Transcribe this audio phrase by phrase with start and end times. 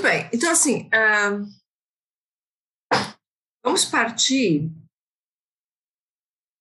[0.00, 0.30] Muito bem.
[0.32, 1.46] Então, assim, uh,
[3.62, 4.72] vamos partir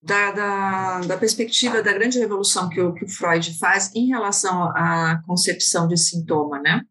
[0.04, 4.64] da, da, da, perspectiva da grande revolução que o, que o Freud faz em relação
[4.75, 6.82] à concepção de sintoma, né?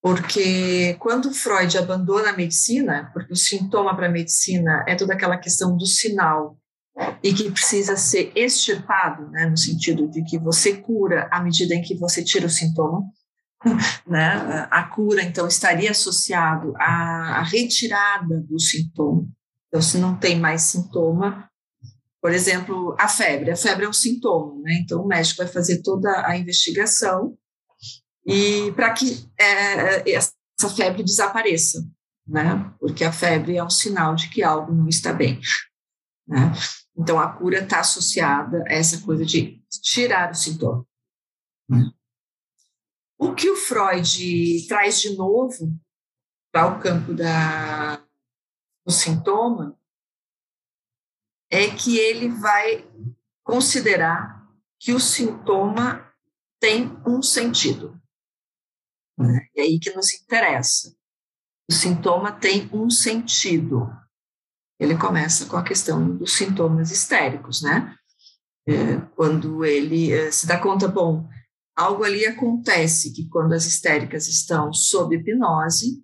[0.00, 5.38] Porque quando Freud abandona a medicina, porque o sintoma para a medicina é toda aquela
[5.38, 6.56] questão do sinal
[7.22, 11.82] e que precisa ser extirpado, né, no sentido de que você cura à medida em
[11.82, 13.02] que você tira o sintoma,
[14.06, 14.66] né?
[14.70, 19.26] A cura então estaria associado à, retirada do sintoma.
[19.68, 21.48] Então, se não tem mais sintoma,
[22.20, 24.74] por exemplo, a febre, a febre é um sintoma, né?
[24.82, 27.36] Então o médico vai fazer toda a investigação
[28.26, 30.32] e para que é, essa
[30.76, 31.84] febre desapareça,
[32.26, 32.72] né?
[32.78, 35.40] Porque a febre é um sinal de que algo não está bem.
[36.28, 36.52] Né?
[36.96, 40.86] Então a cura está associada a essa coisa de tirar o sintoma.
[41.68, 41.90] Né?
[43.22, 45.80] O que o Freud traz de novo
[46.50, 47.98] para o campo da,
[48.84, 49.78] do sintoma
[51.48, 52.84] é que ele vai
[53.44, 54.44] considerar
[54.76, 56.12] que o sintoma
[56.58, 57.96] tem um sentido.
[59.54, 60.92] É aí que nos interessa.
[61.70, 63.88] O sintoma tem um sentido.
[64.80, 67.96] Ele começa com a questão dos sintomas histéricos, né?
[68.66, 71.28] É, quando ele é, se dá conta, bom,
[71.76, 76.02] algo ali acontece que quando as histéricas estão sob hipnose,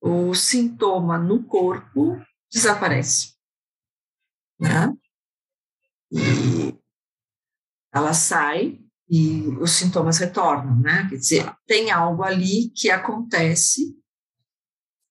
[0.00, 2.20] o sintoma no corpo
[2.52, 3.34] desaparece,
[4.60, 4.92] né?
[6.12, 6.78] E
[7.92, 11.08] ela sai e os sintomas retornam, né?
[11.08, 13.96] Quer dizer, tem algo ali que acontece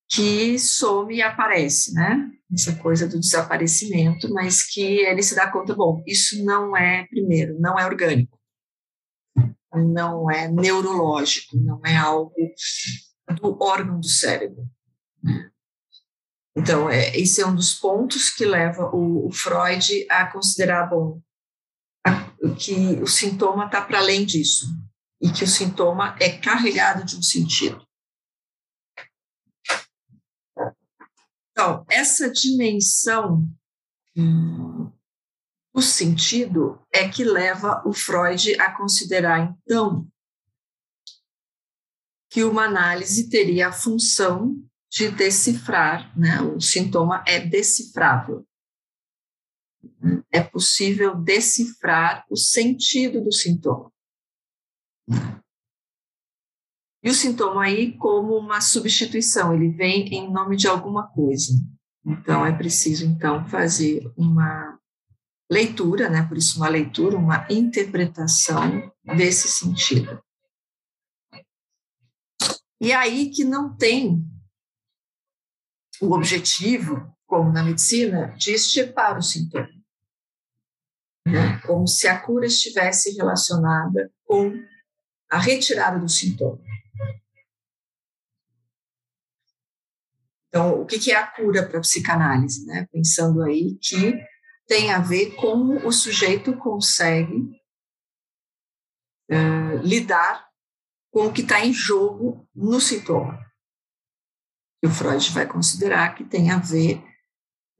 [0.09, 2.29] que some e aparece, né?
[2.53, 7.59] Essa coisa do desaparecimento, mas que ele se dá conta, bom, isso não é, primeiro,
[7.59, 8.37] não é orgânico,
[9.75, 12.33] não é neurológico, não é algo
[13.41, 14.67] do órgão do cérebro.
[16.55, 21.21] Então, é, esse é um dos pontos que leva o, o Freud a considerar, bom,
[22.59, 24.67] que o sintoma está para além disso
[25.21, 27.81] e que o sintoma é carregado de um sentido.
[31.51, 33.47] Então, essa dimensão
[35.73, 40.07] do sentido é que leva o Freud a considerar, então,
[42.29, 44.55] que uma análise teria a função
[44.91, 46.41] de decifrar, né?
[46.41, 48.45] o sintoma é decifrável
[50.31, 53.91] é possível decifrar o sentido do sintoma.
[57.03, 61.53] E o sintoma aí como uma substituição, ele vem em nome de alguma coisa.
[62.05, 64.79] Então é preciso então fazer uma
[65.53, 66.23] leitura, né?
[66.27, 70.21] Por isso uma leitura, uma interpretação desse sentido.
[72.81, 74.25] E aí que não tem
[76.01, 79.83] o objetivo, como na medicina, de extirpar o sintoma
[81.25, 81.59] né?
[81.65, 84.53] como se a cura estivesse relacionada com
[85.29, 86.61] a retirada do sintoma.
[90.47, 92.65] Então, o que é a cura para a psicanálise?
[92.65, 92.87] Né?
[92.91, 94.13] Pensando aí que
[94.67, 97.51] tem a ver como o sujeito consegue
[99.31, 100.47] uh, lidar
[101.11, 103.39] com o que está em jogo no sintoma.
[104.83, 106.97] E o Freud vai considerar que tem a ver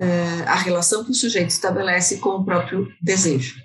[0.02, 3.62] uh, a relação que o sujeito estabelece com o próprio desejo.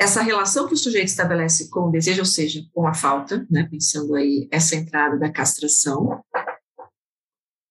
[0.00, 3.68] Essa relação que o sujeito estabelece com o desejo, ou seja, com a falta, né,
[3.70, 6.24] pensando aí essa entrada da castração,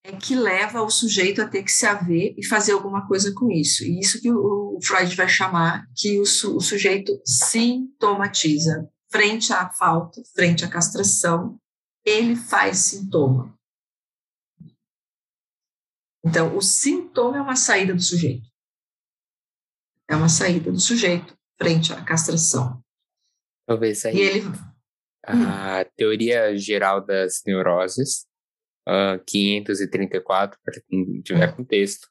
[0.04, 3.52] é que leva o sujeito a ter que se haver e fazer alguma coisa com
[3.52, 3.84] isso.
[3.84, 9.70] E isso que o, Freud vai chamar que o, su, o sujeito sintomatiza frente à
[9.70, 11.60] falta, frente à castração,
[12.04, 13.56] ele faz sintoma.
[16.26, 18.48] Então, o sintoma é uma saída do sujeito.
[20.10, 22.84] É uma saída do sujeito frente à castração.
[23.68, 24.16] Talvez aí.
[24.16, 24.72] E ele...
[25.24, 28.26] A teoria geral das neuroses,
[28.88, 32.08] uh, 534, para quem tiver contexto.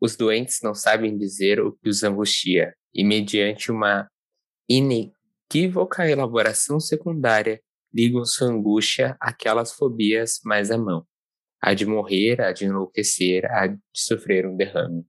[0.00, 4.08] Os doentes não sabem dizer o que os angustia, e mediante uma
[4.68, 7.60] inequívoca elaboração secundária,
[7.92, 11.06] ligam sua angústia àquelas fobias mais à mão,
[11.60, 15.04] a de morrer, a de enlouquecer, a de sofrer um derrame.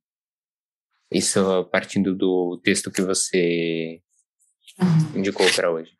[1.12, 4.01] Isso partindo do texto que você
[5.15, 5.99] indicou para hoje.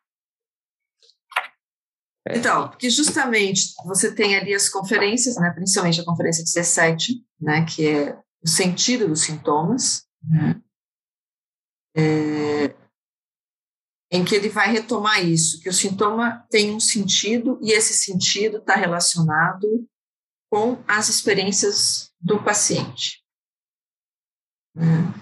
[2.30, 2.38] É.
[2.38, 7.88] Então, porque justamente você tem ali as conferências, né, principalmente a conferência 17, né, que
[7.88, 10.60] é o sentido dos sintomas, né,
[11.96, 12.74] é,
[14.12, 18.58] em que ele vai retomar isso, que o sintoma tem um sentido e esse sentido
[18.58, 19.88] está relacionado
[20.50, 23.24] com as experiências do paciente.
[24.74, 25.14] Né?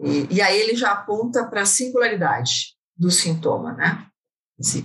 [0.00, 4.08] E, e, aí ele já aponta para a singularidade do sintoma, né?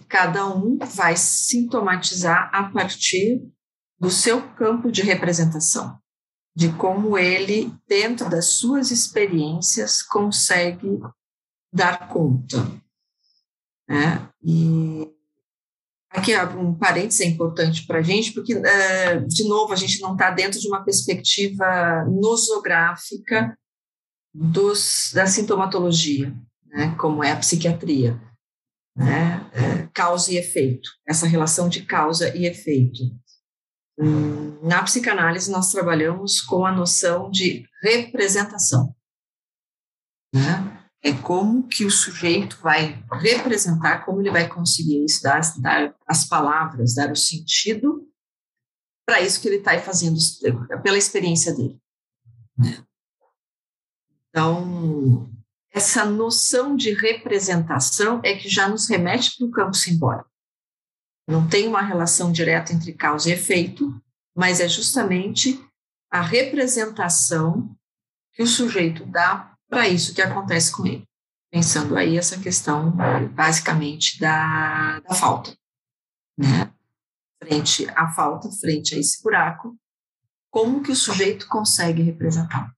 [0.07, 3.41] Cada um vai sintomatizar a partir
[3.99, 5.99] do seu campo de representação,
[6.55, 10.99] de como ele, dentro das suas experiências, consegue
[11.71, 12.57] dar conta.
[13.87, 14.27] Né?
[14.43, 15.07] E
[16.09, 20.13] aqui um parênteses é importante para a gente, porque, eh, de novo, a gente não
[20.13, 23.55] está dentro de uma perspectiva nosográfica
[24.33, 26.35] dos, da sintomatologia,
[26.67, 26.95] né?
[26.97, 28.19] como é a psiquiatria.
[28.99, 29.49] Né?
[29.53, 32.99] É, causa e efeito, essa relação de causa e efeito.
[33.97, 38.93] Hum, na psicanálise, nós trabalhamos com a noção de representação.
[40.33, 40.85] Né?
[41.01, 46.25] É como que o sujeito vai representar, como ele vai conseguir isso, dar, dar as
[46.25, 48.05] palavras, dar o sentido
[49.05, 50.17] para isso que ele está fazendo,
[50.83, 51.81] pela experiência dele.
[52.57, 52.83] Né?
[54.29, 55.31] Então,
[55.71, 60.29] essa noção de representação é que já nos remete para o campo simbólico.
[61.27, 64.01] Não tem uma relação direta entre causa e efeito,
[64.35, 65.63] mas é justamente
[66.09, 67.75] a representação
[68.33, 71.03] que o sujeito dá para isso que acontece com ele.
[71.51, 72.91] Pensando aí essa questão,
[73.33, 75.55] basicamente, da, da falta.
[76.37, 76.71] Né?
[77.43, 79.77] Frente à falta, frente a esse buraco,
[80.49, 82.73] como que o sujeito consegue representar?